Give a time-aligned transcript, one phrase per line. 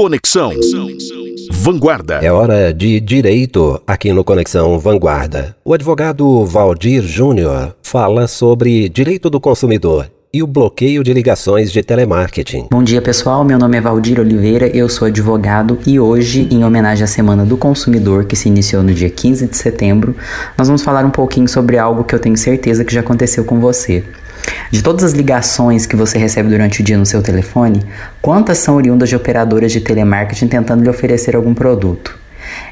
[0.00, 0.50] Conexão
[1.50, 2.20] Vanguarda.
[2.22, 5.54] É hora de direito aqui no Conexão Vanguarda.
[5.62, 11.82] O advogado Valdir Júnior fala sobre direito do consumidor e o bloqueio de ligações de
[11.82, 12.68] telemarketing.
[12.70, 13.44] Bom dia, pessoal.
[13.44, 17.58] Meu nome é Valdir Oliveira, eu sou advogado e hoje, em homenagem à Semana do
[17.58, 20.16] Consumidor, que se iniciou no dia 15 de setembro,
[20.56, 23.60] nós vamos falar um pouquinho sobre algo que eu tenho certeza que já aconteceu com
[23.60, 24.02] você.
[24.70, 27.82] De todas as ligações que você recebe durante o dia no seu telefone,
[28.22, 32.20] quantas são oriundas de operadoras de telemarketing tentando lhe oferecer algum produto?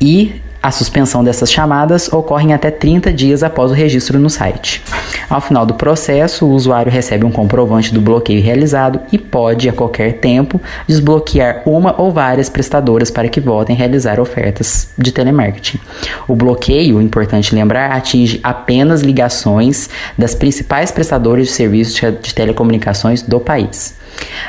[0.00, 4.82] e a suspensão dessas chamadas ocorre até 30 dias após o registro no site.
[5.30, 9.72] Ao final do processo, o usuário recebe um comprovante do bloqueio realizado e pode, a
[9.72, 15.78] qualquer tempo, desbloquear uma ou várias prestadoras para que voltem a realizar ofertas de telemarketing.
[16.26, 23.38] O bloqueio, importante lembrar, atinge apenas ligações das principais prestadoras de serviços de telecomunicações do
[23.38, 23.96] país.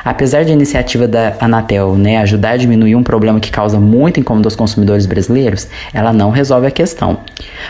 [0.04, 4.20] Apesar de a iniciativa da Anatel né, ajudar a diminuir um problema que causa muito
[4.20, 7.20] incômodo aos consumidores brasileiros, ela não resolve a questão,